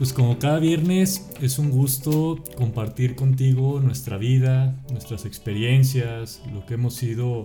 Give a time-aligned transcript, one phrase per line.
[0.00, 6.72] Pues como cada viernes es un gusto compartir contigo nuestra vida, nuestras experiencias, lo que
[6.72, 7.44] hemos ido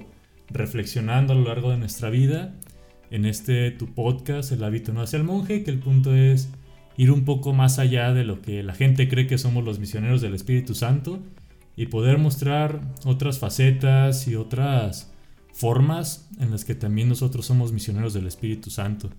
[0.50, 2.56] reflexionando a lo largo de nuestra vida.
[3.12, 6.48] En este tu podcast, El hábito no hace al monje, que el punto es
[6.96, 10.22] ir un poco más allá de lo que la gente cree que somos los misioneros
[10.22, 11.20] del Espíritu Santo
[11.76, 15.12] y poder mostrar otras facetas y otras
[15.56, 19.10] formas en las que también nosotros somos misioneros del Espíritu Santo.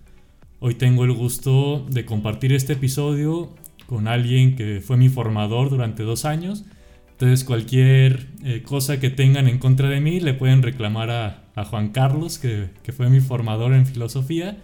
[0.59, 3.55] Hoy tengo el gusto de compartir este episodio
[3.87, 6.63] con alguien que fue mi formador durante dos años.
[7.11, 11.89] Entonces cualquier eh, cosa que tengan en contra de mí le pueden reclamar a, Juan
[11.89, 14.59] Carlos, que, que, fue mi formador en filosofía.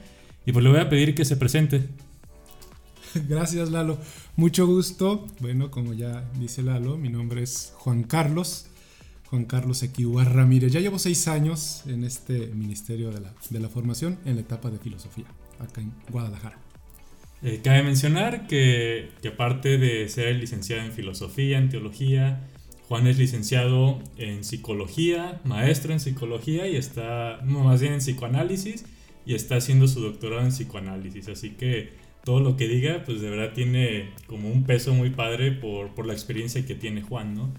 [0.46, 1.88] Y pues le voy a pedir que se presente.
[3.28, 3.98] Gracias Lalo,
[4.36, 5.26] mucho gusto.
[5.40, 8.68] Bueno, como ya dice Lalo, mi nombre es Juan Carlos.
[9.34, 10.72] Juan Carlos Equiwa Ramírez.
[10.72, 14.70] Ya llevo seis años en este Ministerio de la, de la Formación en la etapa
[14.70, 15.26] de filosofía
[15.58, 16.60] acá en Guadalajara.
[17.42, 22.48] Eh, cabe mencionar que, que, aparte de ser licenciado en filosofía, en teología,
[22.88, 28.86] Juan es licenciado en psicología, maestro en psicología y está, más bien en psicoanálisis
[29.26, 31.28] y está haciendo su doctorado en psicoanálisis.
[31.30, 35.54] Así que todo lo que diga, pues de verdad tiene como un peso muy padre
[35.54, 37.52] por, por la experiencia que tiene Juan, ¿no?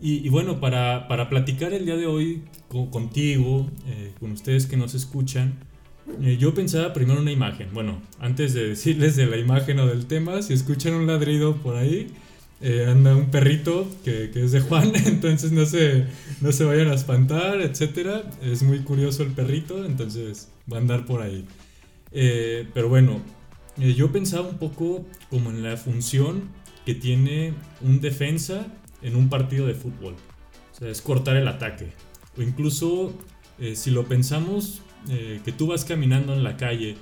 [0.00, 2.42] Y, y bueno, para, para, platicar el día de hoy
[2.90, 5.58] contigo, eh, con ustedes que nos escuchan,
[6.22, 7.68] eh, yo pensaba primero una imagen.
[7.72, 11.76] Bueno, antes de decirles de la imagen o del tema, si escuchan un ladrido por
[11.76, 12.08] ahí,
[12.62, 16.06] eh, anda un perrito que, que, es de Juan, entonces no se,
[16.40, 18.24] no se vayan a espantar, etc.
[18.42, 21.46] Es muy curioso el perrito, entonces va a andar por ahí.
[22.12, 23.20] Eh, pero bueno,
[23.76, 26.50] yo pensaba un poco como en la función
[26.84, 28.66] que tiene un defensa
[29.02, 30.14] en un partido de fútbol.
[30.72, 31.92] O sea, es cortar el ataque.
[32.36, 33.12] O incluso,
[33.74, 36.96] si lo pensamos eh, que tú vas caminando en la calle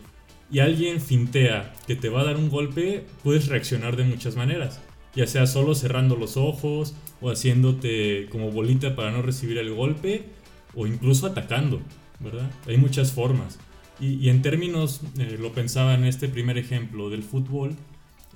[0.51, 4.81] y alguien fintea que te va a dar un golpe, puedes reaccionar de muchas maneras.
[5.15, 10.27] Ya sea solo cerrando los ojos o haciéndote como bolita para no recibir el golpe
[10.75, 11.81] o incluso atacando,
[12.21, 12.51] ¿verdad?
[12.69, 13.59] Hay muchas formas.
[14.01, 17.75] Y, en términos, eh, lo pensaba en este primer ejemplo del fútbol,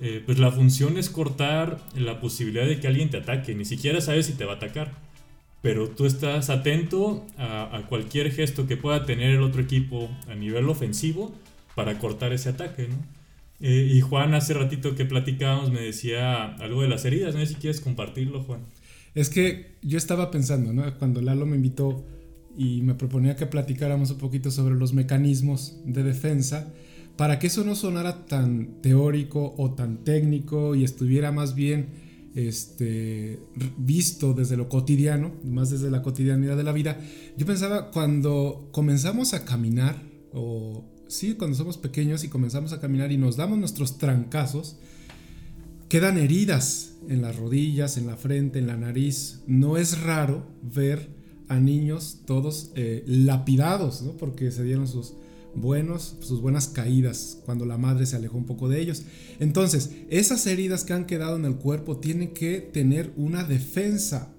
[0.01, 4.01] eh, pues la función es cortar la posibilidad de que alguien te ataque, ni siquiera
[4.01, 4.91] sabes si te va a atacar
[5.63, 10.67] pero tú estás atento a, cualquier gesto que pueda tener el otro equipo a nivel
[10.67, 11.33] ofensivo
[11.73, 12.89] para cortar ese ataque.
[13.61, 17.47] Eh, y Juan, hace ratito que platicábamos, me decía algo de las heridas, no sé
[17.47, 18.59] si quieres compartirlo, Juan.
[19.15, 20.83] Es que yo estaba pensando, ¿no?
[20.99, 22.03] Cuando Lalo me invitó
[22.57, 26.73] y me proponía que platicáramos un poquito sobre los mecanismos de defensa,
[27.17, 32.01] para que eso no sonara tan teórico o tan técnico y estuviera más bien
[32.35, 33.39] este,
[33.77, 36.99] visto desde lo cotidiano, más desde la cotidianidad de la vida.
[37.37, 40.01] Yo pensaba cuando comenzamos a caminar,
[40.33, 44.77] o sí, cuando somos pequeños y comenzamos a caminar y nos damos nuestros trancazos,
[45.89, 49.41] quedan heridas en las rodillas, en la frente, en la nariz.
[49.45, 51.09] No es raro ver
[51.49, 54.13] a niños todos eh, lapidados, ¿no?
[54.13, 55.13] porque se dieron sus,
[55.55, 59.03] buenos, sus buenas caídas cuando la madre se alejó un poco de ellos.
[59.39, 64.33] Entonces, esas heridas que han quedado en el cuerpo tienen que tener una defensa.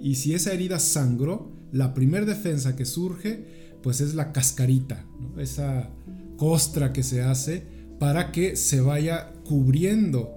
[0.00, 5.06] Y si esa herida sangró, la primera defensa que surge, pues es la cascarita,
[5.38, 5.90] esa
[6.36, 7.66] costra que se hace
[7.98, 10.34] para que se vaya cubriendo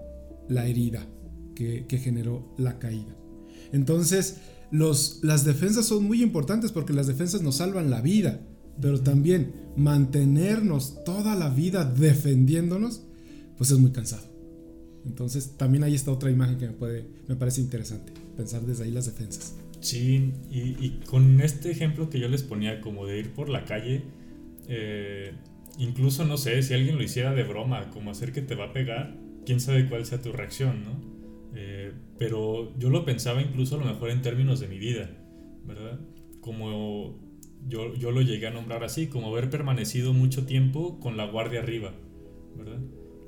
[0.47, 1.05] la herida
[1.55, 3.15] que, generó la caída.
[3.71, 4.37] Entonces,
[4.71, 8.39] los, las defensas son muy importantes porque las defensas nos salvan la vida
[8.81, 13.03] pero también mantenernos toda la vida defendiéndonos,
[13.57, 14.23] pues es muy cansado.
[15.05, 18.91] Entonces también ahí está otra imagen que me, puede, me parece interesante, pensar desde ahí
[18.91, 19.55] las defensas.
[19.79, 24.03] Sí, y, con este ejemplo que yo les ponía como de ir por la calle,
[24.67, 25.33] eh,
[25.77, 28.73] incluso no sé, si alguien lo hiciera de broma, como hacer que te va a
[28.73, 29.15] pegar,
[29.45, 31.15] quién sabe cuál sea tu reacción, ¿no?
[31.53, 35.11] Eh, pero yo lo pensaba incluso a lo mejor en términos de mi vida,
[35.65, 35.99] ¿verdad?
[36.41, 37.19] Como
[37.67, 41.59] yo, yo lo llegué a nombrar así, como haber permanecido mucho tiempo con la guardia
[41.59, 41.93] arriba,
[42.55, 42.79] ¿verdad?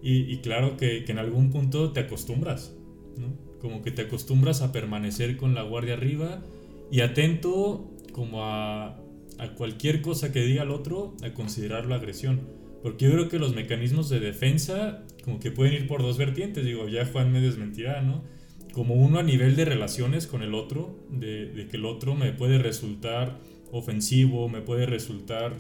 [0.02, 2.74] Y, claro que, en algún punto te acostumbras,
[3.18, 3.36] ¿no?
[3.60, 6.44] Como que te acostumbras a permanecer con la guardia arriba
[6.92, 9.00] y atento como a,
[9.40, 12.42] a cualquier cosa que diga el otro, a considerarlo agresión.
[12.84, 16.64] Porque yo creo que los mecanismos de defensa como que pueden ir por dos vertientes,
[16.64, 18.24] digo, ya Juan me desmentirá, ¿no?
[18.72, 22.60] Como uno a nivel de relaciones con el otro, de que el otro me puede
[22.60, 23.40] resultar
[23.72, 25.54] ofensivo, me puede resultar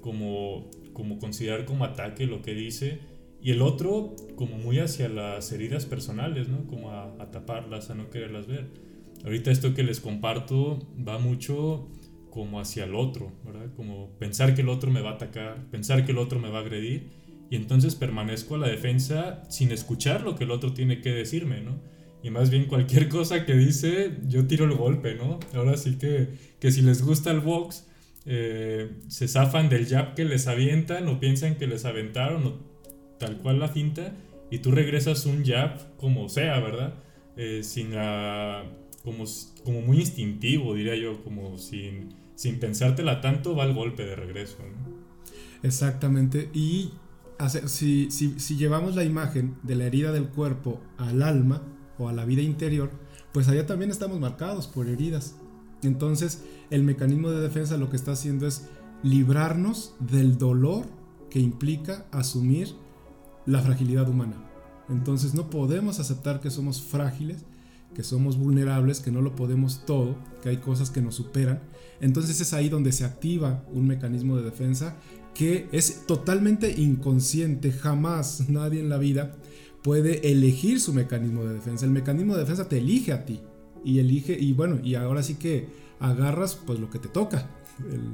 [0.00, 3.00] como, como considerar como ataque lo que dice.
[3.40, 6.66] Y el otro como muy hacia las heridas personales, ¿no?
[6.66, 8.66] Como a, taparlas, a no quererlas ver.
[9.24, 11.88] Ahorita esto que les comparto va mucho
[12.30, 13.72] como hacia el otro, ¿verdad?
[13.76, 16.58] Como pensar que el otro me va a atacar, pensar que el otro me va
[16.58, 17.10] a agredir,
[17.50, 21.62] y entonces permanezco a la defensa sin escuchar lo que el otro tiene que decirme,
[21.62, 21.80] ¿no?
[22.22, 25.38] Y más bien cualquier cosa que dice, yo tiro el golpe, ¿no?
[25.54, 26.28] Ahora sí que,
[26.58, 27.86] que si les gusta el box,
[28.26, 32.58] eh, se zafan del jab que les avientan o piensan que les aventaron o
[33.18, 34.14] tal cual la finta
[34.50, 36.94] y tú regresas un jab como sea, ¿verdad?
[37.36, 38.64] Eh, sin la,
[39.04, 39.24] como,
[39.64, 44.58] como muy instintivo, diría yo, como sin, sin pensártela tanto, va el golpe de regreso.
[44.58, 44.98] ¿no?
[45.62, 46.50] Exactamente.
[46.52, 46.90] Y
[47.66, 51.62] si, si, si llevamos la imagen de la herida del cuerpo al alma
[51.98, 52.90] o a la vida interior,
[53.32, 55.36] pues allá también estamos marcados por heridas.
[55.82, 58.66] Entonces, el mecanismo de defensa lo que está haciendo es
[59.02, 60.86] librarnos del dolor
[61.30, 62.74] que implica asumir
[63.46, 64.36] la fragilidad humana.
[64.88, 67.44] Entonces, no podemos aceptar que somos frágiles,
[67.94, 71.60] que somos vulnerables, que no lo podemos todo, que hay cosas que nos superan.
[72.00, 74.96] Entonces es ahí donde se activa un mecanismo de defensa
[75.34, 79.36] que es totalmente inconsciente, jamás nadie en la vida
[79.82, 81.84] puede elegir su mecanismo de defensa.
[81.84, 83.40] El mecanismo de defensa te elige a ti
[83.84, 85.68] y elige y bueno, y ahora sí que
[86.00, 87.50] agarras pues lo que te toca,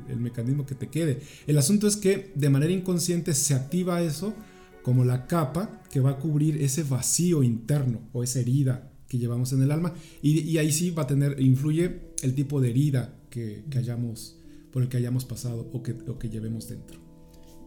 [0.08, 1.20] el, mecanismo que te quede.
[1.46, 4.34] El asunto es que de manera inconsciente se activa eso
[4.82, 9.52] como la capa que va a cubrir ese vacío interno o esa herida que llevamos
[9.52, 13.16] en el alma y, y ahí sí va a tener, influye el tipo de herida
[13.30, 14.38] que, que hayamos,
[14.72, 17.04] por el que hayamos pasado o que, o que llevemos dentro.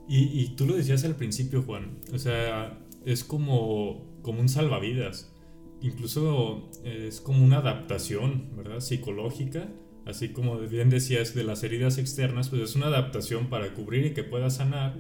[0.10, 2.00] Y, tú lo decías al principio, Juan.
[2.14, 5.34] O sea, es como, como un salvavidas.
[5.82, 8.82] Incluso es como una adaptación, ¿verdad?
[8.82, 9.70] Psicológica.
[10.06, 14.14] Así como bien decías de las heridas externas, pues es una adaptación para cubrir y
[14.14, 14.96] que pueda sanar.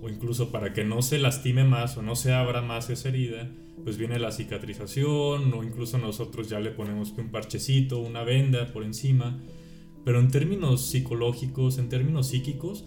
[0.00, 3.50] O incluso para que no se lastime más o no se abra más esa herida.
[3.82, 8.84] Pues viene la cicatrización o incluso nosotros ya le ponemos un parchecito, una venda por
[8.84, 9.42] encima.
[10.04, 12.84] Pero en términos psicológicos, en términos psíquicos,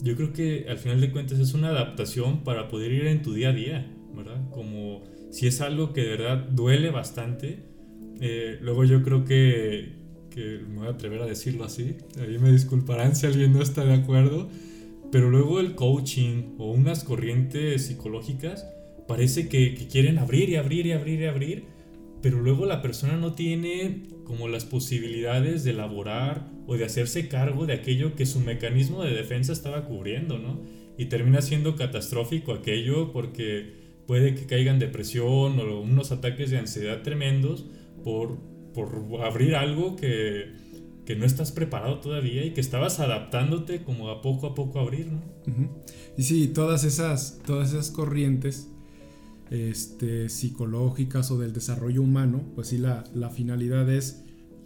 [0.00, 3.32] yo creo que al final de cuentas es una adaptación para poder ir en tu
[3.32, 4.50] día a día, ¿verdad?
[4.50, 7.64] Como si es algo que de verdad duele bastante,
[8.20, 9.96] eh, luego yo creo que,
[10.30, 13.84] que, me voy a atrever a decirlo así, ahí me disculparán si alguien no está
[13.84, 14.48] de acuerdo,
[15.10, 18.66] pero luego el coaching o unas corrientes psicológicas
[19.08, 21.64] parece que, que quieren abrir y abrir y abrir y abrir,
[22.22, 27.66] pero luego la persona no tiene como las posibilidades de elaborar o de hacerse cargo
[27.66, 30.60] de aquello que su mecanismo de defensa estaba cubriendo, ¿no?
[30.96, 33.81] Y termina siendo catastrófico aquello porque
[34.12, 37.64] puede que caigan depresión o unos ataques de ansiedad tremendos
[38.04, 38.38] por,
[38.74, 40.52] por abrir algo que,
[41.06, 44.82] que no estás preparado todavía y que estabas adaptándote como a poco a poco a
[44.82, 45.22] abrir, ¿no?
[46.18, 48.68] Y sí, todas esas, todas esas corrientes
[49.48, 54.24] este, psicológicas o del desarrollo humano, pues sí, la, la finalidad es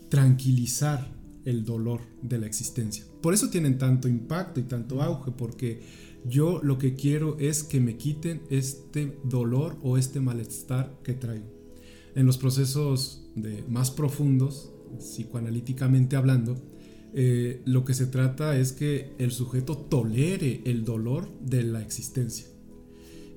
[0.08, 1.06] tranquilizar
[1.44, 3.04] el dolor de la existencia.
[3.22, 5.82] Por eso tienen tanto impacto y tanto auge, porque
[6.28, 11.46] yo lo que quiero es que me quiten este dolor o este malestar que traigo.
[12.14, 16.56] En los procesos de, más profundos, psicoanalíticamente hablando,
[17.14, 22.46] eh, lo que se trata es que el sujeto tolere el dolor de la existencia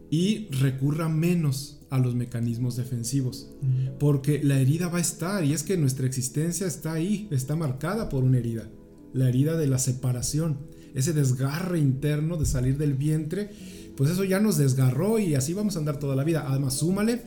[0.10, 3.52] y recurra menos a los mecanismos defensivos.
[4.00, 8.10] Porque la herida va a estar y es que nuestra existencia está ahí, está marcada
[8.10, 8.70] por una herida.
[9.14, 10.58] La herida de la separación,
[10.94, 13.50] ese desgarre interno de salir del vientre,
[13.96, 16.46] pues eso ya nos desgarró y así vamos a andar toda la vida.
[16.48, 17.22] Además, súmale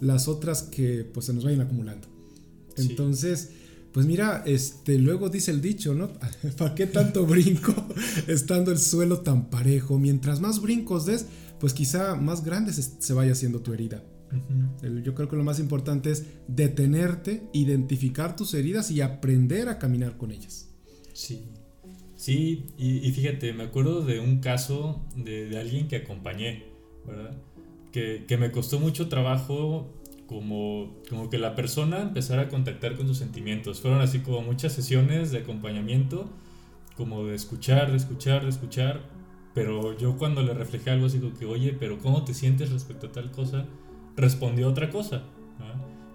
[0.00, 2.08] las otras que pues se nos vayan acumulando.
[2.76, 3.50] Entonces,
[3.92, 6.10] pues mira, este, luego dice el dicho, ¿no?
[6.58, 7.74] ¿Para qué tanto brinco
[8.26, 9.98] estando el suelo tan parejo?
[9.98, 11.26] Mientras más brincos des,
[11.60, 14.02] pues quizá más grande se, vaya haciendo tu herida.
[15.04, 20.16] Yo creo que lo más importante es detenerte, identificar tus heridas y aprender a caminar
[20.16, 20.70] con ellas.
[21.12, 21.44] Sí,
[22.24, 26.64] sí, y, fíjate, me acuerdo de un caso de, alguien que acompañé.
[27.92, 29.92] Que, que, me costó mucho trabajo
[30.26, 33.80] como, como que la persona empezara a contactar con sus sentimientos.
[33.80, 36.30] Fueron así como muchas sesiones de acompañamiento,
[36.96, 39.02] como de escuchar, de escuchar, de escuchar,
[39.54, 43.08] pero yo cuando le reflejé algo así como que, oye, pero ¿cómo te sientes respecto
[43.08, 43.66] a tal cosa?
[44.16, 45.22] Respondió otra cosa.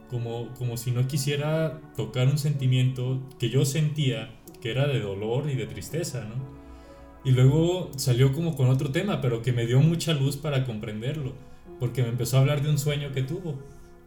[0.10, 5.50] Como, como si no quisiera tocar un sentimiento que yo sentía que era de dolor
[5.50, 6.60] y de tristeza, ¿no?
[7.24, 11.34] Y luego salió como con otro tema, pero que me dio mucha luz para comprenderlo,
[11.80, 13.60] porque me empezó a hablar de un sueño que tuvo.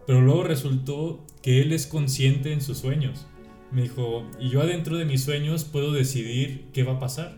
[0.07, 3.27] Pero luego resultó que él es consciente en sus sueños.
[3.71, 7.37] Me dijo, y yo adentro de mis sueños puedo decidir qué va a pasar.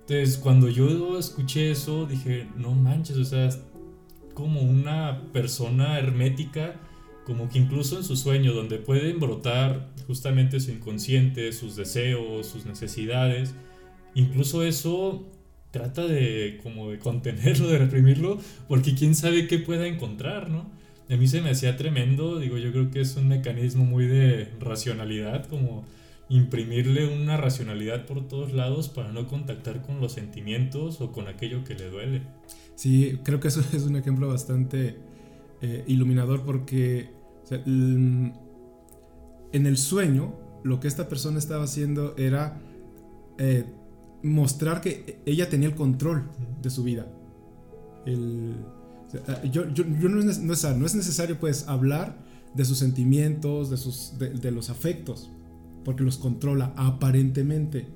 [0.00, 3.48] Entonces, cuando yo escuché eso, dije, no manches, o sea,
[4.34, 6.80] como una persona hermética
[7.24, 12.66] como que incluso en su sueño, donde pueden brotar justamente su inconsciente, sus deseos, sus
[12.66, 13.54] necesidades,
[14.14, 15.26] incluso eso
[15.70, 18.38] trata de como de contenerlo, de reprimirlo,
[18.68, 20.70] porque quién sabe qué pueda encontrar, ¿no?
[21.10, 24.48] A mí se me hacía tremendo, digo, yo creo que es un mecanismo muy de
[24.60, 25.84] racionalidad, como
[26.28, 31.64] imprimirle una racionalidad por todos lados para no contactar con los sentimientos o con aquello
[31.64, 32.22] que le duele.
[32.74, 34.96] Sí, creo que eso es un ejemplo bastante
[35.60, 37.10] eh, iluminador porque
[37.50, 38.32] en
[39.52, 42.58] el sueño lo que esta persona estaba haciendo era
[43.38, 43.64] eh,
[44.22, 46.30] mostrar que ella tenía el control
[46.62, 47.06] de su vida.
[49.52, 52.16] yo, no, es, no, es, necesario pues hablar
[52.54, 55.30] de sus sentimientos, de, sus, de los afectos,
[55.84, 57.86] porque los controla aparentemente.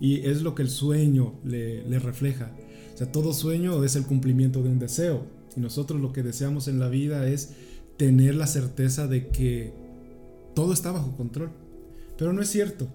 [0.00, 2.50] Y es lo que el sueño le, refleja.
[2.94, 5.26] O sea, todo sueño es el cumplimiento de un deseo.
[5.56, 7.52] Y nosotros lo que deseamos en la vida es
[7.96, 9.74] tener la certeza de que
[10.54, 11.50] todo está bajo control.
[12.18, 12.88] Pero no es cierto.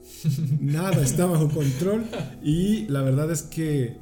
[0.60, 2.04] Nada está bajo control.
[2.42, 3.96] Y la verdad es que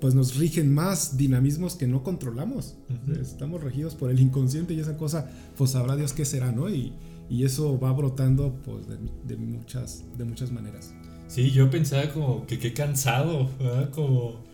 [0.00, 2.76] pues nos rigen más dinamismos que no controlamos.
[3.20, 6.68] Estamos regidos por el inconsciente y esa cosa, pues sabrá Dios qué será, ¿no?
[6.68, 6.92] Y,
[7.28, 10.94] y eso va brotando pues de, muchas, de muchas maneras.
[11.28, 13.90] Sí, yo pensaba como que qué cansado, ¿verdad?
[13.90, 14.44] Como,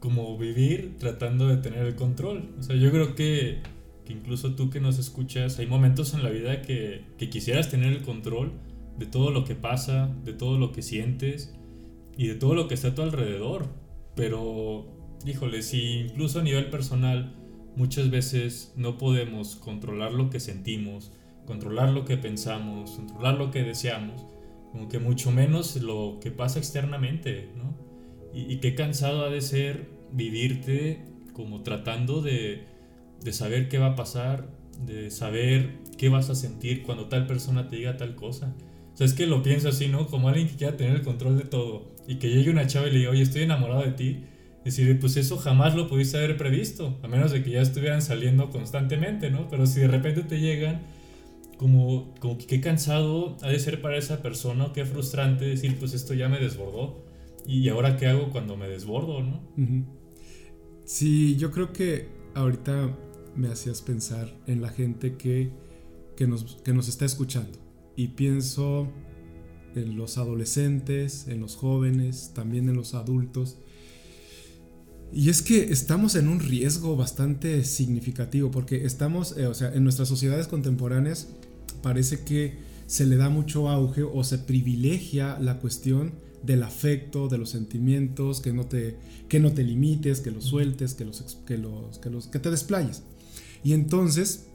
[0.00, 2.50] como vivir tratando de tener el control.
[2.58, 3.58] O sea, yo creo que,
[4.04, 7.92] que incluso tú que nos escuchas, hay momentos en la vida que, que quisieras tener
[7.92, 8.52] el control
[8.98, 11.54] de todo lo que pasa, de todo lo que sientes
[12.16, 13.68] y de todo lo que está a tu alrededor.
[14.14, 14.86] Pero,
[15.26, 17.34] híjole, si incluso a nivel personal
[17.76, 21.12] muchas veces no podemos controlar lo que sentimos,
[21.46, 24.26] controlar lo que pensamos, controlar lo que deseamos,
[24.70, 27.76] como que mucho menos lo que pasa externamente, ¿no?
[28.34, 31.04] Y, qué cansado ha de ser vivirte
[31.34, 32.64] como tratando de,
[33.22, 34.48] de saber qué va a pasar,
[34.84, 38.54] de saber qué vas a sentir cuando tal persona te diga tal cosa.
[38.92, 40.06] O sea, es que lo pienso así, ¿no?
[40.06, 42.92] Como alguien que quiera tener el control de todo y que llegue una chava y
[42.92, 44.24] le diga, oye, estoy enamorado de ti.
[44.64, 48.48] Decir, pues eso jamás lo pudiste haber previsto, a menos de que ya estuvieran saliendo
[48.50, 49.48] constantemente, ¿no?
[49.48, 50.82] Pero si de repente te llegan
[51.56, 56.14] como, como qué cansado ha de ser para esa persona, qué frustrante decir, pues esto
[56.14, 57.04] ya me desbordó.
[57.44, 59.40] Y ahora qué hago cuando me desbordo, ¿no?
[60.84, 62.96] Sí, yo creo que ahorita
[63.36, 65.50] me hacías pensar en la gente que,
[66.16, 67.58] que, nos, que nos está escuchando.
[67.96, 68.88] Y pienso
[69.74, 73.58] en los adolescentes, en los jóvenes, también en los adultos.
[75.12, 79.84] Y es que estamos en un riesgo bastante significativo porque estamos, eh, o sea, en
[79.84, 81.28] nuestras sociedades contemporáneas
[81.82, 86.12] parece que se le da mucho auge o se privilegia la cuestión
[86.42, 88.96] del afecto, de los sentimientos, que no te,
[89.28, 92.50] que no te limites, que los sueltes, que, los, que, los, que, los, que te
[92.50, 93.02] desplayes.
[93.62, 94.46] Y entonces,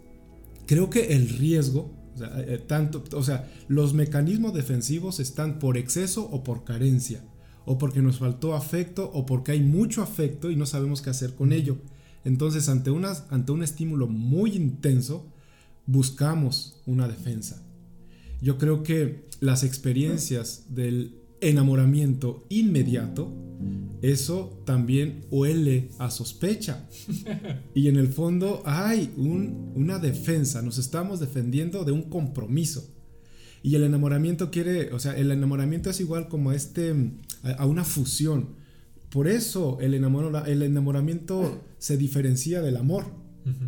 [0.66, 5.78] creo que el riesgo, o sea, eh, tanto, o sea, los mecanismos defensivos están por
[5.78, 7.24] exceso o por carencia,
[7.66, 11.36] o porque nos faltó afecto, o porque hay mucho afecto y no sabemos qué hacer
[11.36, 11.78] con ello.
[12.24, 12.92] Entonces, ante,
[13.30, 15.32] ante un estímulo muy intenso,
[15.86, 17.64] buscamos una defensa.
[18.42, 23.32] Yo creo que las experiencias del enamoramiento inmediato,
[24.02, 26.88] eso también huele a sospecha.
[27.74, 32.94] Y en el fondo hay una defensa, nos estamos defendiendo de un compromiso.
[33.64, 36.94] Y el enamoramiento quiere, o sea, el enamoramiento es igual como a, este,
[37.44, 38.56] a, una fusión.
[39.10, 43.06] Por eso el, el enamoramiento se diferencia del amor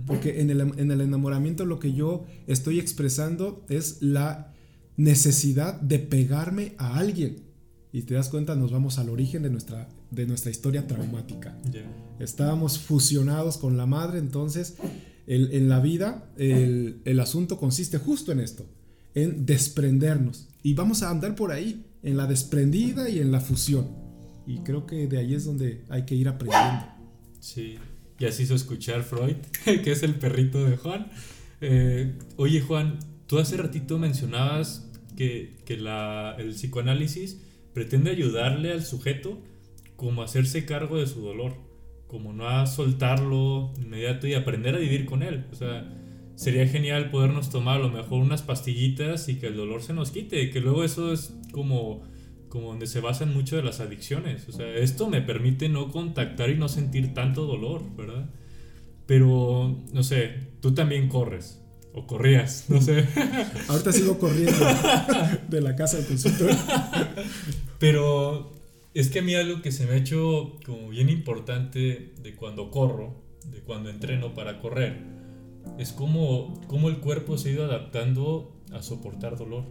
[0.06, 4.54] porque en el, en el enamoramiento lo que yo estoy expresando es la
[4.98, 7.49] necesidad de pegarme a alguien.
[7.92, 11.58] Y te das cuenta, nos vamos al origen de nuestra, de nuestra historia traumática.
[12.20, 14.76] Estábamos fusionados con la madre, entonces
[15.26, 18.66] en la vida el, el, asunto consiste justo en esto,
[19.16, 20.48] en desprendernos.
[20.62, 23.88] Y vamos a andar por ahí, en la desprendida y en la fusión.
[24.46, 26.86] Y creo que de ahí es donde hay que ir aprendiendo.
[27.40, 27.76] Sí,
[28.20, 31.08] y así hizo escuchar Freud, que es el perrito de Juan.
[31.62, 37.38] Eh, oye Juan, tú hace ratito mencionabas que, que la, el psicoanálisis
[37.74, 39.40] pretende ayudarle al sujeto
[39.96, 41.54] como hacerse cargo de su dolor,
[42.08, 45.46] como no a soltarlo inmediato y aprender a vivir con él.
[45.52, 45.92] O sea,
[46.36, 50.12] sería genial podernos tomar a lo mejor unas pastillitas y que el dolor se nos
[50.12, 52.04] quite, que luego eso es como
[52.50, 54.50] como donde se basan mucho de las adicciones.
[54.50, 58.30] O sea, esto me permite no contactar y no sentir tanto dolor, ¿verdad?
[59.06, 61.64] Pero, no sé, tú también corres.
[62.00, 63.06] O corrías, no sé.
[63.68, 64.66] Ahorita sigo corriendo
[65.50, 66.56] de la casa al consultorio.
[67.78, 68.54] Pero
[68.94, 72.72] es que a mí algo que se me ha hecho como bien importante de cuando
[72.72, 74.98] corro, de cuando entreno para correr,
[75.78, 79.66] es como, como el cuerpo se ha ido adaptando a soportar dolor.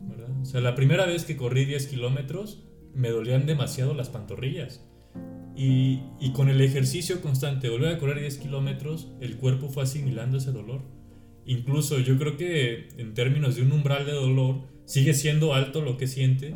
[0.00, 0.30] ¿verdad?
[0.42, 4.84] O sea, la primera vez que corrí 10 kilómetros me dolían demasiado las pantorrillas.
[5.56, 10.38] Y, y, con el ejercicio constante, volver a correr 10 kilómetros, el cuerpo fue asimilando
[10.38, 10.82] ese dolor.
[11.48, 15.96] Incluso yo creo que en términos de un umbral de dolor, sigue siendo alto lo
[15.96, 16.54] que siente,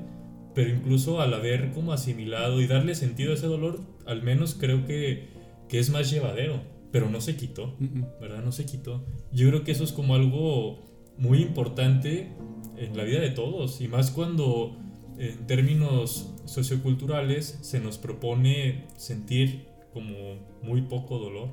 [0.55, 4.85] pero incluso al haber como asimilado y darle sentido a ese dolor, al menos creo
[4.85, 5.31] que,
[5.71, 6.61] que es más llevadero,
[6.93, 7.75] pero no se quitó,
[8.21, 8.45] ¿verdad?
[8.45, 9.03] No se quitó.
[9.33, 10.79] Yo creo que eso es como algo
[11.17, 12.29] muy importante
[12.77, 14.77] en la vida de todos, y más cuando
[15.17, 21.49] en términos socioculturales se nos propone sentir como muy poco dolor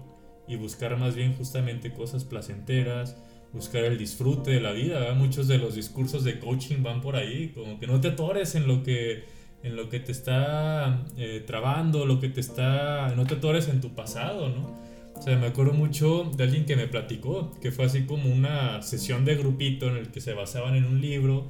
[0.45, 3.15] y buscar más bien justamente cosas placenteras,
[3.53, 5.13] buscar el disfrute de la vida.
[5.13, 8.67] Muchos de los discursos de coaching van por ahí, como que no te atores en
[8.67, 9.23] lo que,
[9.63, 13.13] en lo que te está eh, trabando, lo que te está...
[13.15, 14.77] No te atores en tu pasado, ¿no?
[15.15, 18.81] O sea, me acuerdo mucho de alguien que me platicó, que fue así como una
[18.81, 21.47] sesión de grupito en el que se basaban en un libro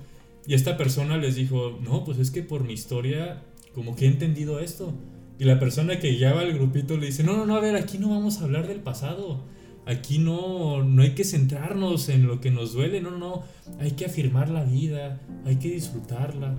[0.48, 3.44] y esta persona les dijo, no, pues es que por mi historia
[3.75, 4.94] como que he entendido esto.
[5.38, 8.00] Y la persona que lleva el grupito le dice, no, no, no, a ver, aquí
[8.00, 9.44] no vamos a hablar del pasado
[9.89, 13.41] Aquí no, no hay que centrarnos en lo que nos duele, no, no,
[13.79, 16.55] hay que afirmar la vida, hay que disfrutarla.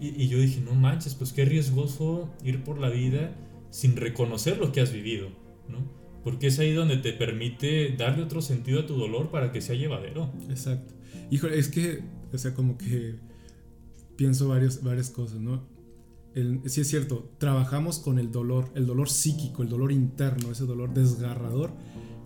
[0.00, 3.34] Y, yo dije, no manches, pues qué riesgoso ir por la vida
[3.70, 5.28] sin reconocer lo que has vivido,
[5.68, 5.78] ¿no?
[6.22, 9.74] Porque es ahí donde te permite darle otro sentido a tu dolor para que sea
[9.74, 10.32] llevadero.
[10.48, 10.94] Exacto.
[11.32, 13.16] Híjole, es que, o sea, como que
[14.14, 15.66] pienso varios, varias cosas, ¿no?
[16.36, 20.64] El, sí es cierto, trabajamos con el dolor, el dolor psíquico, el dolor interno, ese
[20.64, 21.72] dolor desgarrador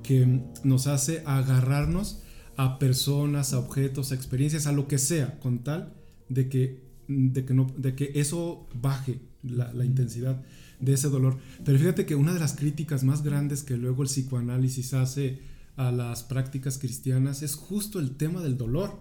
[0.03, 2.23] que nos hace agarrarnos
[2.57, 5.95] a personas, a objetos, a experiencias, a lo que sea, con tal
[6.29, 10.43] de que, de que, no, de que eso baje la, la, intensidad
[10.81, 11.39] de ese dolor.
[11.65, 15.41] Pero fíjate que una de las críticas más grandes que luego el psicoanálisis hace
[15.77, 19.01] a las prácticas cristianas es justo el tema del dolor.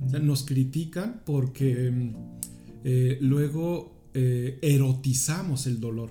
[0.00, 2.14] O sea, nos critican porque
[2.84, 6.10] eh, luego eh, erotizamos el dolor,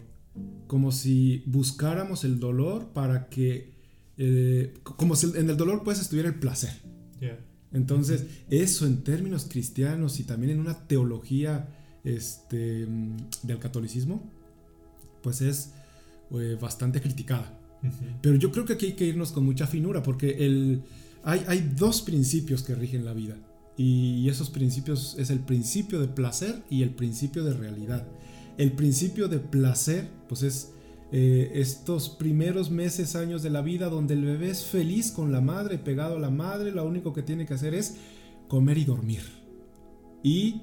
[0.67, 3.78] como si buscáramos el dolor para que
[4.21, 6.71] eh, como si en el dolor pues estuviera el placer.
[7.71, 11.69] Entonces, eso en términos cristianos y también en una teología
[12.03, 12.87] este,
[13.43, 14.29] del catolicismo,
[15.21, 15.71] pues es
[16.31, 17.57] eh, bastante criticada.
[18.21, 20.81] Pero yo creo que aquí hay que irnos con mucha finura porque el,
[21.23, 23.37] hay, hay dos principios que rigen la vida.
[23.77, 28.05] Y esos principios es el principio de placer y el principio de realidad.
[28.57, 30.71] El principio de placer, pues es
[31.11, 35.41] eh, estos primeros meses, años de la vida, donde el bebé es feliz con la
[35.41, 37.95] madre, pegado a la madre, lo único que tiene que hacer es
[38.47, 39.23] comer y dormir.
[40.23, 40.61] Y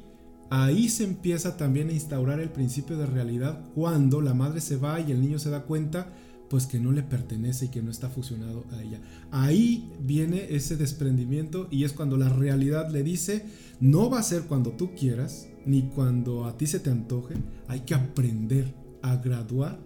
[0.50, 5.00] ahí se empieza también a instaurar el principio de realidad cuando la madre se va
[5.00, 6.12] y el niño se da cuenta
[6.48, 9.00] pues que no le pertenece y que no está fusionado a ella.
[9.32, 13.46] Ahí viene ese desprendimiento y es cuando la realidad le dice,
[13.80, 17.35] no va a ser cuando tú quieras, ni cuando a ti se te antoje,
[17.66, 19.80] hay que aprender a graduar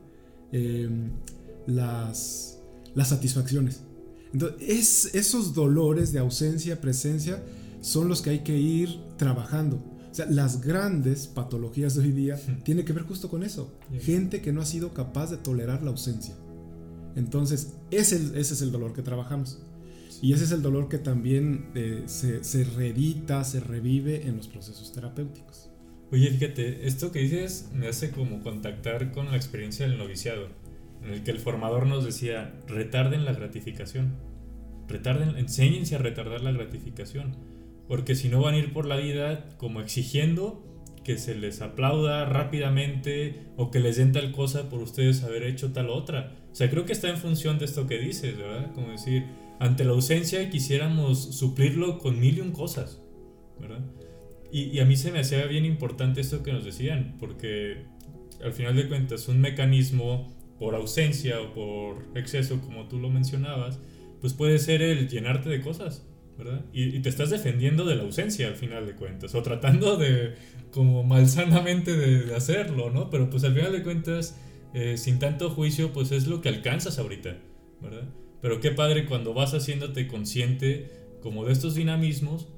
[0.53, 1.11] Em,
[1.67, 2.59] las,
[2.95, 3.83] las satisfacciones.
[4.33, 7.43] Entonces, esos dolores de ausencia, presencia,
[7.81, 9.77] son los que hay que ir trabajando.
[10.11, 13.73] O sea, las grandes patologías de hoy día tienen que ver justo con eso.
[14.01, 16.35] Gente que no ha sido capaz de tolerar la ausencia.
[17.15, 19.61] Entonces, ese, ese es el dolor que trabajamos.
[20.21, 24.49] Y ese es el dolor que también eh, se, se reedita, se revive en los
[24.49, 25.70] procesos terapéuticos.
[26.13, 30.49] Oye, fíjate, esto que dices me hace como contactar con la experiencia del noviciado,
[31.05, 34.17] en el que el formador nos decía, retarden la gratificación,
[34.89, 37.37] retarden, enséñense a retardar la gratificación,
[37.87, 40.67] porque si no van a ir por la vida como exigiendo
[41.05, 45.73] que se les aplauda rápidamente o que les den tal cosa por ustedes haber hecho
[45.73, 46.37] tal otra.
[46.53, 48.73] O sea, creo que está en función de esto que dices, ¿verdad?
[48.75, 49.25] Como decir,
[49.61, 53.01] ante la ausencia quisiéramos suplirlo con mil y un cosas,
[53.61, 53.81] ¿verdad?
[54.53, 57.85] Y, a mí se me hacía bien importante esto que nos decían, porque
[58.43, 63.79] al final de cuentas un mecanismo por ausencia o por exceso, como tú lo mencionabas,
[64.21, 66.65] pues puede ser el llenarte de cosas, ¿verdad?
[66.73, 70.35] Y, te estás defendiendo de la ausencia al final de cuentas, o tratando de,
[70.73, 73.09] como malsanamente de, hacerlo, ¿no?
[73.09, 74.39] Pero pues al final de cuentas,
[74.75, 77.37] eh, sin tanto juicio, pues es lo que alcanzas ahorita,
[77.81, 78.09] ¿verdad?
[78.43, 82.49] Pero qué padre cuando vas haciéndote consciente como de estos dinamismos,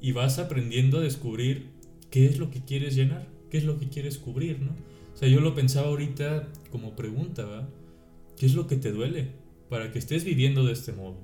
[0.00, 1.70] y vas aprendiendo a descubrir
[2.10, 4.72] qué es lo que quieres llenar, qué es lo que quieres cubrir, ¿no?
[5.14, 7.68] O sea, yo lo pensaba ahorita como pregunta, ¿verdad?
[8.36, 9.28] ¿Qué es lo que te duele
[9.70, 11.16] para que estés viviendo de este modo?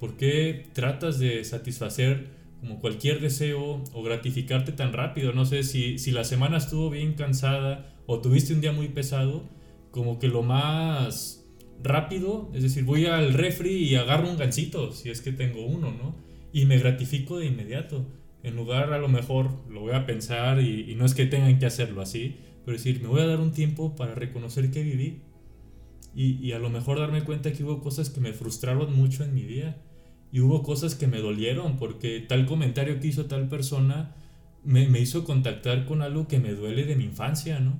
[0.00, 2.28] ¿Por qué tratas de satisfacer
[2.60, 5.32] como cualquier deseo o gratificarte tan rápido?
[5.32, 9.44] No sé si, si la semana estuvo bien cansada o tuviste un día muy pesado,
[9.90, 11.46] como que lo más
[11.82, 15.90] rápido, es decir, voy al refri y agarro un gansito, si es que tengo uno,
[15.92, 16.14] ¿no?
[16.52, 18.06] Y me gratifico de inmediato.
[18.42, 21.58] En lugar, a lo mejor, lo voy a pensar y, y no es que tengan
[21.58, 25.22] que hacerlo así, pero decir, me voy a dar un tiempo para reconocer que viví.
[26.14, 29.34] Y, y, a lo mejor darme cuenta que hubo cosas que me frustraron mucho en
[29.34, 29.80] mi día.
[30.32, 34.14] Y hubo cosas que me dolieron porque tal comentario que hizo tal persona
[34.64, 37.78] me, me hizo contactar con algo que me duele de mi infancia, ¿no?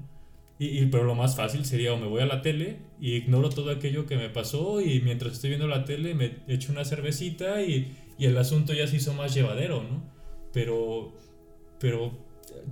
[0.59, 3.70] Y, pero lo más fácil sería o me voy a la tele y ignoro todo
[3.70, 7.96] aquello que me pasó y mientras estoy viendo la tele me echo una cervecita y,
[8.20, 10.02] y el asunto ya se hizo más llevadero, ¿no?
[10.52, 11.14] Pero,
[11.80, 12.12] pero,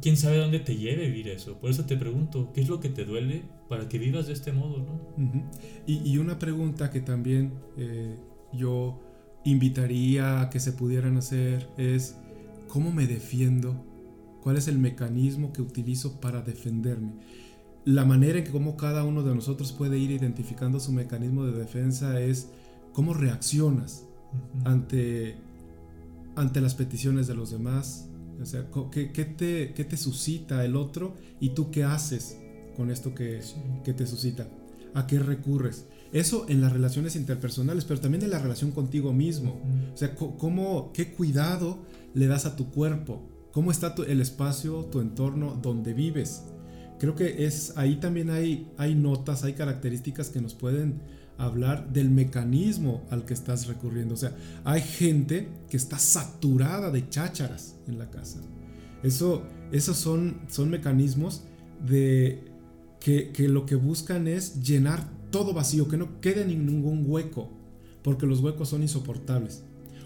[0.03, 1.59] ¿quién sabe dónde te lleve vivir eso?
[1.59, 4.53] Por eso te pregunto, ¿qué es lo que te duele para que vivas de este
[4.53, 5.51] modo, ¿no?
[5.87, 8.15] y, y, una pregunta que también eh,
[8.53, 9.01] yo
[9.45, 12.17] invitaría a que se pudieran hacer es,
[12.69, 13.75] ¿cómo me defiendo?
[14.43, 17.13] ¿Cuál es el mecanismo que utilizo para defenderme?
[17.85, 21.59] la manera en que como cada uno de nosotros puede ir identificando su mecanismo de
[21.59, 22.51] defensa es
[22.93, 24.08] cómo reaccionas
[24.65, 25.37] ante,
[26.37, 28.09] ante las peticiones de los demás.
[28.41, 32.39] O sea, ¿qué, qué, te, ¿qué, te, suscita el otro y tú qué haces
[32.77, 33.41] con esto que,
[33.85, 34.49] que te suscita?
[34.95, 35.87] ¿A qué recurres?
[36.13, 39.61] Eso en las relaciones interpersonales, pero también en la relación contigo mismo.
[39.93, 41.79] O sea, cómo, ¿qué cuidado
[42.15, 43.29] le das a tu cuerpo?
[43.53, 46.43] ¿Cómo está tu, el espacio, tu entorno donde vives?
[46.99, 51.01] creo que es ahí también hay, hay notas, hay características que nos pueden
[51.39, 54.15] hablar del mecanismo al que estás recurriendo.
[54.15, 58.41] O sea, hay gente que está saturada de chácharas en la casa.
[59.03, 61.45] Eso, esos son, son mecanismos
[61.87, 62.45] de
[63.01, 67.49] que, que lo que buscan es llenar todo vacío, que no quede ningún hueco,
[68.03, 69.63] porque los huecos son insoportables.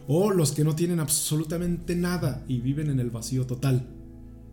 [0.06, 3.86] O los que no tienen absolutamente nada y viven en el vacío total.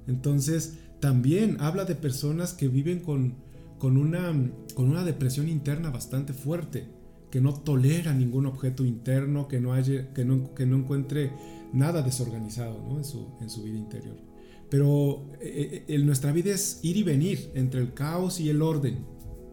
[0.08, 3.36] Entonces, también habla de personas que viven con,
[3.80, 4.34] con, una,
[4.76, 6.88] con una depresión interna bastante fuerte,
[7.32, 9.74] que no tolera ningún objeto interno, que no,
[10.14, 11.32] que no, que no encuentre
[11.74, 12.98] nada desorganizado ¿no?
[12.98, 14.18] en, su, en su vida interior.
[14.70, 19.00] Pero eh, eh, nuestra vida es ir y venir entre el caos y el orden.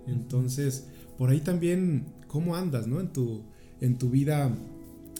[0.06, 3.00] Entonces, por ahí también, ¿cómo andas ¿no?
[3.00, 3.44] en, tu,
[3.80, 4.54] en tu vida,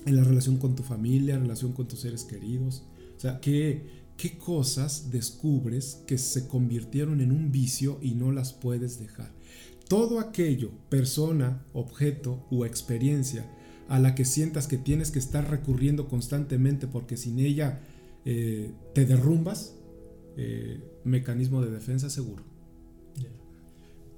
[0.04, 2.84] en la relación con tu familia, en relación con tus seres queridos?
[3.16, 8.52] O sea, ¿qué, ¿Qué cosas descubres que se convirtieron en un vicio y no las
[8.52, 9.32] puedes dejar?
[9.88, 13.44] Todo aquello, persona, objeto u experiencia
[13.88, 17.80] a la que sientas que tienes que estar recurriendo constantemente porque sin ella
[18.24, 19.76] eh, te derrumbas,
[20.36, 22.42] eh, mecanismo de defensa seguro.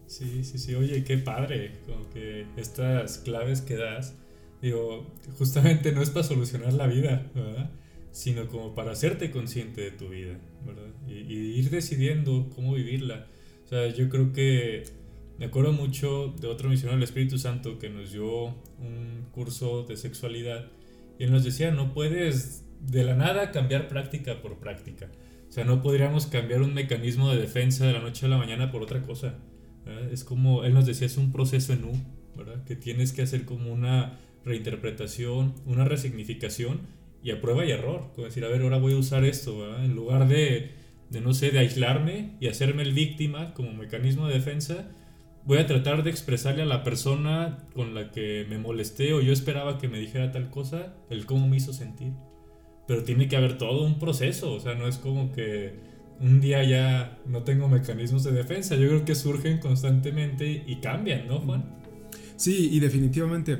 [0.06, 4.14] Sí, sí, sí, oye, qué padre, como que estas claves que das,
[4.62, 5.06] digo,
[5.36, 7.70] justamente no es para solucionar la vida, ¿verdad?
[8.18, 10.88] Sino como para hacerte consciente de tu vida, ¿verdad?
[11.06, 13.28] Y, ir decidiendo cómo vivirla.
[13.64, 14.82] O sea, yo creo que
[15.38, 19.96] me acuerdo mucho de otro misionero del Espíritu Santo que nos dio un curso de
[19.96, 20.66] sexualidad
[21.16, 25.08] y él nos decía, no puedes de la nada cambiar práctica por práctica.
[25.48, 28.72] O sea, no podríamos cambiar un mecanismo de defensa de la noche a la mañana
[28.72, 29.36] por otra cosa.
[30.10, 31.92] Es como, él nos decía, es un proceso en U,
[32.36, 32.64] ¿verdad?
[32.64, 38.10] Que tienes que hacer como una reinterpretación, una resignificación y a prueba y error.
[38.14, 39.76] Como decir, a ver, ahora voy a usar esto.
[39.78, 40.72] En lugar de,
[41.10, 44.90] de, no sé, de aislarme y hacerme el víctima como mecanismo de defensa,
[45.44, 49.32] voy a tratar de expresarle a la persona con la que me molesté o yo
[49.32, 52.12] esperaba que me dijera tal cosa, el cómo me hizo sentir.
[52.86, 55.74] Pero tiene que haber todo un proceso, o sea, no es como que
[56.20, 61.28] un día ya no tengo mecanismos de defensa, yo creo que surgen constantemente y cambian,
[61.28, 61.76] ¿no, Juan?
[62.36, 63.58] Sí, y definitivamente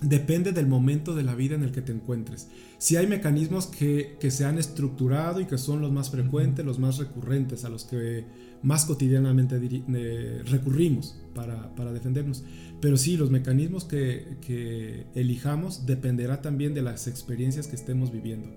[0.00, 2.48] depende del momento de la vida en el que te encuentres.
[2.78, 6.98] Si hay mecanismos que, se han estructurado y que son los más frecuentes, los más
[6.98, 8.24] recurrentes, a los que
[8.62, 12.44] más cotidianamente eh, recurrimos para, defendernos.
[12.80, 18.48] Pero sí, los mecanismos que, elijamos dependerá también de las experiencias que estemos viviendo.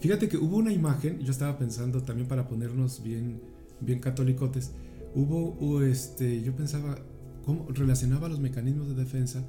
[0.00, 3.40] Fíjate que hubo una imagen, yo estaba pensando también para ponernos bien,
[3.80, 4.72] bien catolicotes,
[5.14, 6.98] hubo, este, yo pensaba,
[7.44, 9.42] ¿cómo relacionaba los mecanismos de defensa?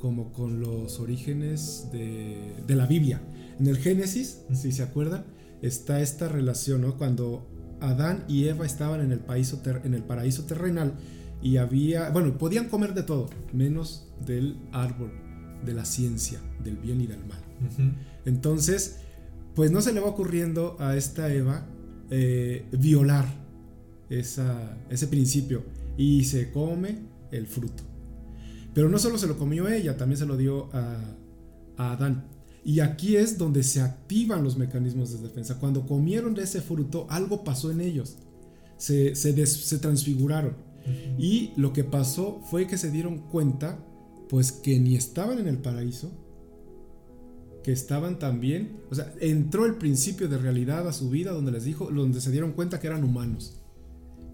[0.00, 3.20] Como con los orígenes de, de la Biblia.
[3.58, 5.24] En el Génesis, si se acuerdan,
[5.62, 6.96] está esta relación, ¿no?
[6.96, 7.46] Cuando
[7.80, 10.94] Adán y Eva estaban en el, paraíso en el paraíso terrenal
[11.42, 15.12] y había, bueno, podían comer de todo, menos del árbol
[15.64, 17.40] de la ciencia, del bien y del mal.
[18.24, 18.98] Entonces,
[19.54, 21.66] pues no se le va ocurriendo a esta Eva
[22.10, 23.26] eh, violar
[24.08, 25.64] esa, ese principio
[25.96, 26.98] y se come
[27.30, 27.82] el fruto.
[28.76, 30.98] Pero no solo se lo comió ella, también se lo dio a,
[31.78, 32.26] Adán.
[32.62, 35.58] Y aquí es donde se activan los mecanismos de defensa.
[35.58, 38.18] Cuando comieron de ese fruto, algo pasó en ellos.
[38.76, 40.56] Se, se, transfiguraron.
[41.16, 43.78] Y lo que pasó fue que se dieron cuenta
[44.28, 46.10] Pues que ni estaban en el paraíso,
[47.64, 51.64] que estaban también, o sea, entró el principio de realidad a su vida donde les
[51.64, 53.56] dijo, donde se dieron cuenta que eran humanos,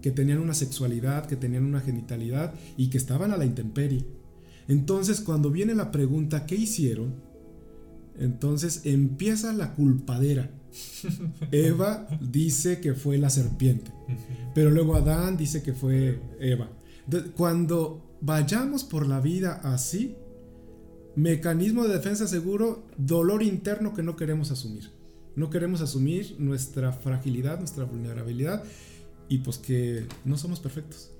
[0.01, 4.21] que tenían una sexualidad, que tenían una genitalidad y que estaban a la intemperie.
[4.67, 7.15] Entonces, cuando viene la pregunta, ¿qué hicieron?
[8.17, 10.49] Entonces empieza la culpadera.
[11.51, 13.91] Eva dice que fue la serpiente,
[14.55, 16.69] pero luego Adán dice que fue Eva.
[17.35, 20.15] Cuando vayamos por la vida así,
[21.15, 24.89] Mecanismo de defensa seguro, dolor interno que no queremos asumir.
[25.35, 28.63] No queremos asumir nuestra fragilidad, nuestra vulnerabilidad
[29.29, 31.11] y pues que no somos perfectos.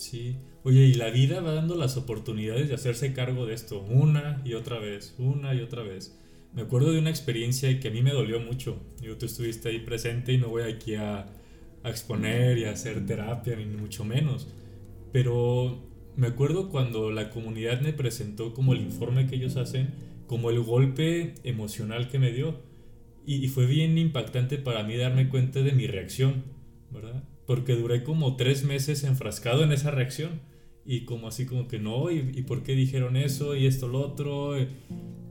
[0.00, 0.38] Sí.
[0.62, 4.54] Oye, y la vida va dando las oportunidades de hacerse cargo de esto una y
[4.54, 6.18] otra vez, una y otra vez.
[6.54, 8.80] Me acuerdo de una experiencia que a mí me dolió mucho.
[9.02, 11.26] Yo, tú estuviste ahí presente y no voy aquí a,
[11.82, 14.48] a exponer y hacer terapia, ni mucho menos.
[15.12, 15.86] Pero
[16.16, 19.90] me acuerdo cuando la comunidad me presentó como el informe que ellos hacen,
[20.26, 22.62] como el golpe emocional que me dio.
[23.26, 26.42] Y, fue bien impactante para mí darme cuenta de mi reacción,
[26.90, 27.22] ¿verdad?
[27.50, 30.40] Porque duré como tres meses enfrascado en esa reacción.
[30.86, 33.56] Y como así como que no, ¿y, y por qué dijeron eso?
[33.56, 34.54] Y esto, lo otro.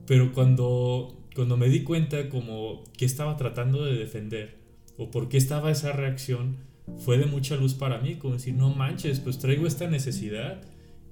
[0.05, 4.57] Pero cuando, cuando me di cuenta como que estaba tratando de defender,
[4.97, 6.57] o por qué estaba esa reacción,
[6.97, 10.61] fue de mucha luz para mí, como decir, no manches, pues traigo esta necesidad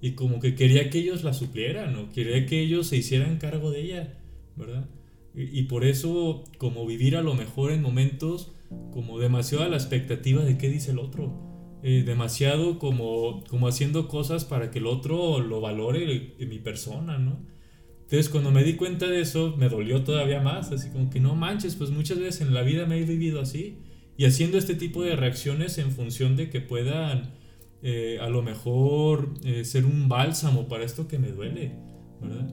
[0.01, 3.71] y como que quería que ellos la suplieran o quería que ellos se hicieran cargo
[3.71, 4.17] de ella,
[4.57, 4.89] ¿verdad?
[5.33, 8.51] Y, por eso como vivir a lo mejor en momentos
[8.91, 14.07] como demasiado a la expectativa de qué dice el otro, eh, demasiado como, como haciendo
[14.07, 17.45] cosas para que el otro lo valore en mi persona, ¿no?
[18.01, 21.35] Entonces cuando me di cuenta de eso me dolió todavía más, así como que no
[21.35, 23.79] manches, pues muchas veces en la vida me he vivido así
[24.15, 27.33] y haciendo este tipo de reacciones en función de que puedan
[27.83, 31.73] eh, a lo mejor eh, ser un bálsamo para esto que me duele,
[32.21, 32.49] ¿verdad?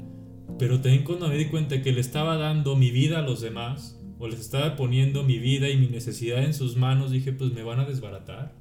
[0.59, 4.04] Pero también cuando me di cuenta que le estaba dando mi vida a los demás,
[4.19, 7.63] o les estaba poniendo mi vida y mi necesidad en sus manos, dije, pues me
[7.63, 8.55] van a desbaratar,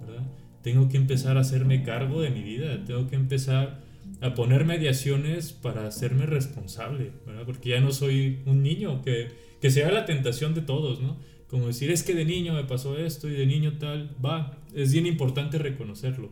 [0.00, 0.26] ¿verdad?
[0.62, 3.80] Tengo que empezar a hacerme cargo de mi vida, tengo que empezar
[4.20, 7.44] a poner mediaciones para hacerme responsable, ¿verdad?
[7.46, 9.28] Porque ya no soy un niño, que,
[9.60, 11.16] que sea la tentación de todos, ¿no?
[11.48, 14.92] Como decir, es que de niño me pasó esto y de niño tal, va, es
[14.92, 16.30] bien importante reconocerlo.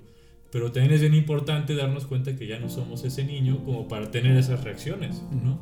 [0.50, 4.10] Pero también es bien importante darnos cuenta que ya no somos ese niño como para
[4.10, 5.58] tener esas reacciones, ¿no?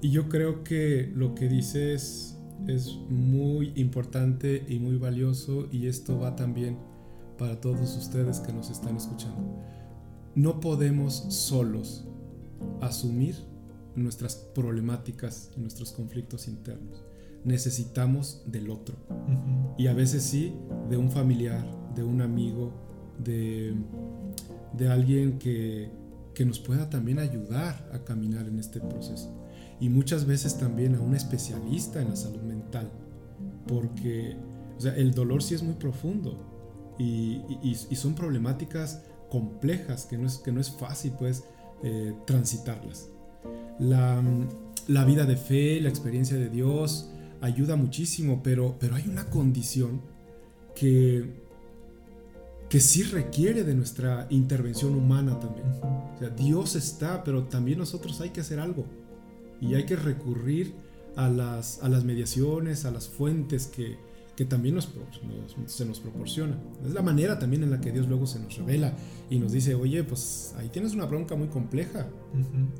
[0.00, 2.33] Y yo creo que lo que dices
[2.66, 6.78] es muy importante y muy valioso y esto va también
[7.38, 9.60] para todos ustedes que nos están escuchando.
[10.34, 12.04] No podemos solos
[12.80, 13.36] asumir
[13.94, 17.04] nuestras problemáticas y nuestros conflictos internos
[17.44, 18.96] necesitamos del otro.
[19.78, 20.54] Y a veces sí,
[20.88, 22.72] de un familiar, de un amigo,
[23.22, 23.74] de,
[24.72, 25.90] de alguien que,
[26.34, 29.32] que nos pueda también ayudar a caminar en este proceso.
[29.84, 32.90] Y muchas veces también a un especialista en la salud mental,
[33.66, 34.34] porque
[34.78, 40.26] o sea, el dolor sí es muy profundo y, y, son problemáticas complejas que no
[40.26, 41.44] es, que no es fácil pues
[41.82, 43.10] eh, transitarlas.
[43.78, 44.22] La,
[44.86, 47.10] la, vida de fe, la experiencia de Dios,
[47.42, 50.00] ayuda muchísimo, pero, pero hay una condición
[50.74, 51.44] que,
[52.70, 55.66] que sí requiere de nuestra intervención humana también.
[55.82, 58.86] O sea, Dios está, pero también nosotros hay que hacer algo.
[59.60, 60.74] Y hay que recurrir
[61.16, 63.96] a las, a las mediaciones, a las fuentes que,
[64.36, 64.88] que también nos,
[65.66, 66.58] se nos proporciona.
[66.84, 68.94] Es la manera también en la que Dios luego se nos revela
[69.30, 72.08] y nos dice, oye, pues ahí tienes una bronca muy compleja,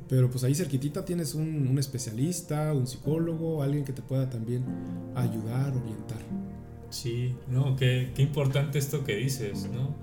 [0.09, 4.65] pero pues ahí cerquitita tienes un, un, especialista, un psicólogo, alguien que te pueda también
[5.15, 6.19] ayudar, orientar.
[6.89, 9.95] Sí, no, qué, qué importante esto que dices, ¿no?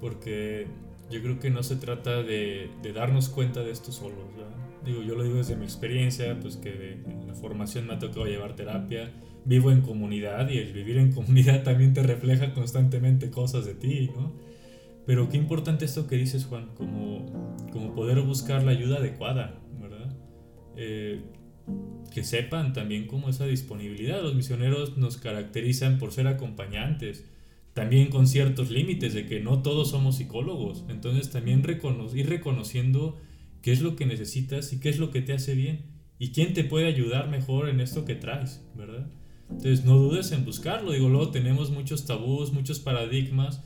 [0.00, 0.66] Porque
[1.10, 4.26] yo creo que no se trata de, de darnos cuenta de esto solos,
[4.88, 8.24] Digo, yo lo digo desde mi experiencia, pues que en la formación me ha tocado
[8.24, 9.12] llevar terapia,
[9.44, 14.10] vivo en comunidad y el vivir en comunidad también te refleja constantemente cosas de ti,
[14.16, 14.32] ¿no?
[15.04, 17.26] Pero qué importante esto que dices, Juan, como,
[17.70, 20.10] como poder buscar la ayuda adecuada, ¿verdad?
[20.76, 21.20] Eh,
[22.10, 24.22] que sepan también cómo esa disponibilidad.
[24.22, 27.26] Los misioneros nos caracterizan por ser acompañantes,
[27.74, 30.84] también con ciertos límites de que no todos somos psicólogos.
[30.88, 31.62] Entonces también
[32.14, 33.18] ir reconociendo
[33.62, 35.86] qué es lo que necesitas y qué es lo que te hace bien
[36.18, 39.06] y quién te puede ayudar mejor en esto que traes, ¿verdad?
[39.50, 40.92] Entonces no dudes en buscarlo.
[40.92, 43.62] Digo, luego tenemos muchos tabús, muchos paradigmas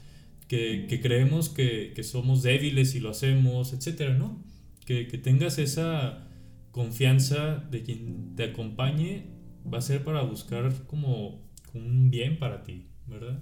[0.49, 4.45] que, que creemos que, que, somos débiles y lo hacemos, etcétera, ¿no?
[4.85, 6.29] Que, que tengas esa
[6.71, 9.27] confianza de quien te acompañe
[9.73, 13.41] va a ser para buscar como un bien para ti, ¿verdad?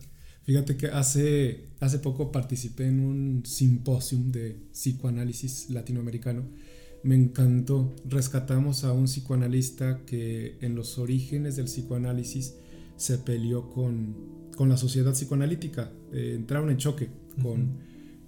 [0.51, 6.43] Fíjate que hace, hace poco participé en un simposium de psicoanálisis latinoamericano
[7.05, 7.95] me encantó.
[8.05, 12.57] Rescatamos a un psicoanalista que en los orígenes del psicoanálisis
[12.97, 15.93] se peleó con, con la sociedad psicoanalítica.
[16.13, 17.11] Eh, entraron en choque
[17.41, 17.79] con,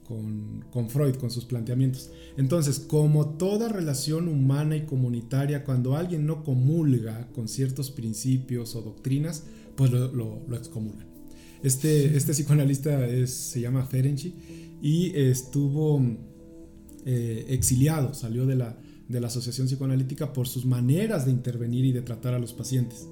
[0.06, 2.12] con, con, Freud, con sus planteamientos.
[2.36, 8.82] Entonces, como toda relación humana y comunitaria, cuando alguien no comulga con ciertos principios o
[8.82, 9.42] doctrinas,
[9.74, 11.11] pues lo, lo, lo excomulgan.
[11.62, 14.34] Este, este psicoanalista es, se llama Ferenczi
[14.82, 16.02] y estuvo
[17.04, 21.92] eh, exiliado, salió de la, de la Asociación Psicoanalítica por sus maneras de intervenir y
[21.92, 23.08] de tratar a los pacientes.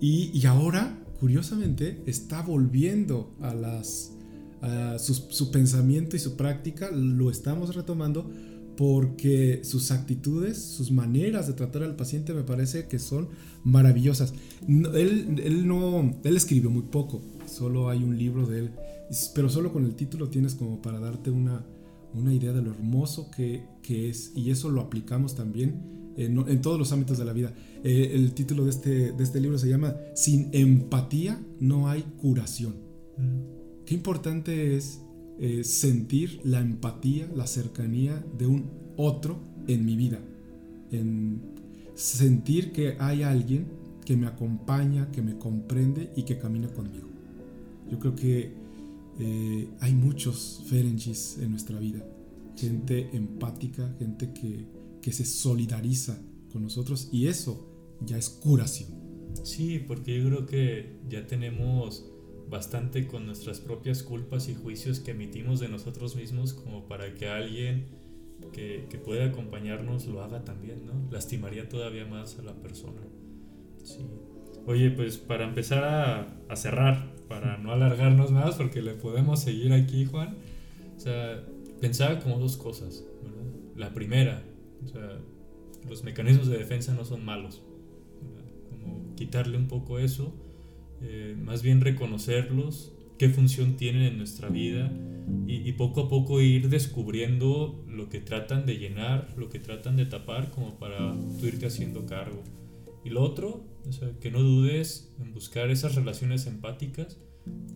[0.00, 4.12] Y, y ahora, curiosamente, está volviendo a las...
[4.60, 8.28] A su, su, pensamiento y su práctica lo estamos retomando
[8.76, 13.28] porque sus actitudes, sus maneras de tratar al paciente me parece que son
[13.62, 14.34] maravillosas.
[14.68, 17.22] él, él, no, él escribió muy poco,
[17.58, 18.70] solo hay un libro de él,
[19.34, 21.66] pero solo con el título tienes como para darte una,
[22.14, 26.62] una idea de lo hermoso que, que es y eso lo aplicamos también en, en
[26.62, 27.52] todos los ámbitos de la vida.
[27.84, 32.74] Eh, el título de este, de este libro se llama Sin empatía no hay curación.
[33.16, 33.84] Mm.
[33.84, 35.00] Qué importante es
[35.40, 40.20] eh, sentir la empatía, la cercanía de un otro en mi vida.
[40.90, 41.40] En
[41.94, 43.66] sentir que hay alguien
[44.04, 47.07] que me acompaña, que me comprende y que camina conmigo.
[47.90, 48.54] Yo creo que
[49.18, 52.04] eh, hay muchos Ferenchis en nuestra vida.
[52.56, 54.66] Gente empática, gente que,
[55.00, 56.20] que se solidariza
[56.52, 57.68] con nosotros y eso
[58.00, 58.90] ya es curación.
[59.42, 62.10] Sí, porque yo creo que ya tenemos
[62.48, 67.28] bastante con nuestras propias culpas y juicios que emitimos de nosotros mismos como para que
[67.28, 67.86] alguien
[68.52, 71.10] que, que pueda acompañarnos lo haga también, ¿no?
[71.10, 73.02] Lastimaría todavía más a la persona.
[73.82, 74.06] Sí.
[74.66, 79.72] Oye, pues para empezar a, a cerrar, para no alargarnos más, porque le podemos seguir
[79.72, 80.36] aquí, Juan.
[80.96, 81.44] O sea,
[81.80, 83.52] pensaba como dos cosas, ¿verdad?
[83.76, 84.42] La primera,
[84.84, 85.18] o sea,
[85.88, 87.62] los mecanismos de defensa no son malos.
[88.70, 90.34] Como quitarle un poco eso,
[91.02, 94.92] eh, más bien reconocerlos, qué función tienen en nuestra vida
[95.46, 99.96] y, y, poco a poco ir descubriendo lo que tratan de llenar, lo que tratan
[99.96, 102.42] de tapar, como para tú irte haciendo cargo.
[103.08, 107.18] Y lo otro, o sea, que no dudes en buscar esas relaciones empáticas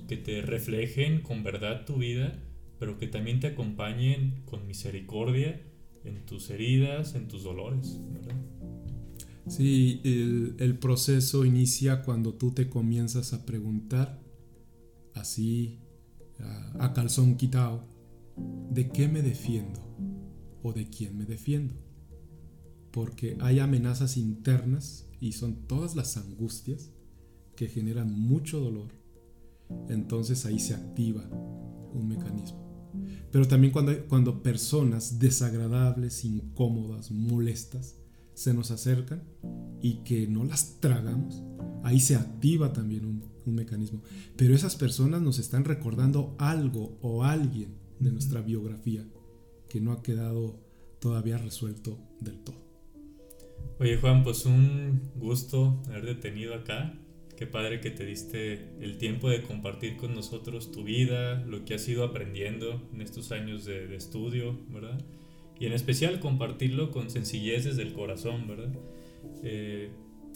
[0.07, 2.39] que te reflejen con verdad tu vida,
[2.79, 5.63] pero que también te acompañen con misericordia
[6.05, 7.99] en tus heridas, en tus dolores.
[8.13, 8.37] ¿verdad?
[9.47, 14.21] Sí, el, proceso inicia cuando tú te comienzas a preguntar,
[15.15, 15.81] así,
[16.41, 17.89] a, a calzón quitado,
[18.69, 19.81] ¿de qué me defiendo?
[20.63, 21.75] ¿O de quién me defiendo?
[22.91, 26.91] Porque hay amenazas internas y son todas las angustias
[27.55, 28.89] que generan mucho dolor,
[29.89, 31.23] entonces ahí se activa
[31.95, 32.61] un mecanismo.
[33.31, 37.95] Pero también cuando, cuando personas desagradables, incómodas, molestas,
[38.35, 39.23] se nos acercan
[39.81, 41.41] y que no las tragamos,
[41.85, 44.03] ahí se activa también un, un mecanismo.
[44.37, 49.07] Pero esas personas nos están recordando algo o alguien de nuestra biografía
[49.69, 50.59] que no ha quedado
[50.99, 52.62] todavía resuelto del todo.
[53.79, 56.95] Oye Juan, pues un gusto haberte tenido acá.
[57.37, 61.75] Qué padre que te diste el tiempo de compartir con nosotros tu vida, lo que
[61.75, 65.01] has ido aprendiendo en estos años de, estudio, ¿verdad?
[65.59, 68.73] Y en especial compartirlo con sencillez desde el corazón, ¿verdad?
[69.43, 69.91] Eh,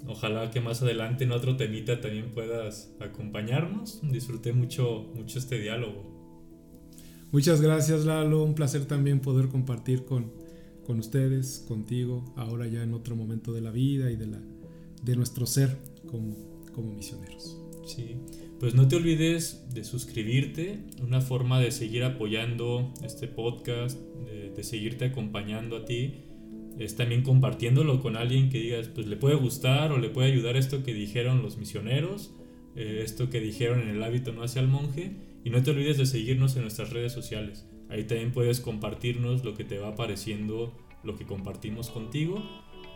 [0.07, 4.01] ojalá que más adelante en otro temita también puedas acompañarnos.
[4.03, 6.17] Disfruté mucho, mucho este diálogo.
[7.33, 10.33] Muchas gracias Lalo, un placer también poder compartir con,
[10.87, 14.41] con ustedes, contigo, ahora ya en otro momento de la vida y de, la,
[15.03, 16.37] de nuestro ser como,
[16.73, 17.57] como misioneros.
[17.87, 18.17] Sí,
[18.59, 25.05] pues no te olvides de suscribirte, una forma de seguir apoyando este podcast, de, seguirte
[25.05, 26.15] acompañando a ti,
[26.79, 30.57] es también compartiéndolo con alguien que digas, pues le puede gustar o le puede ayudar
[30.57, 32.35] esto que dijeron los misioneros,
[32.75, 35.99] eh, esto que dijeron en el hábito no hacia el monje, y no te olvides
[35.99, 37.67] de seguirnos en nuestras redes sociales.
[37.89, 40.73] Ahí también puedes compartirnos lo que te va pareciendo,
[41.03, 42.43] lo que compartimos contigo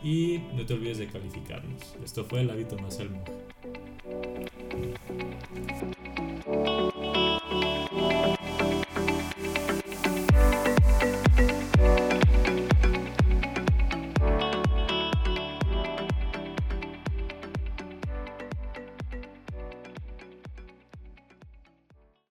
[0.03, 1.94] y no te olvides de calificarnos.
[2.05, 3.10] Esto fue el hábito más al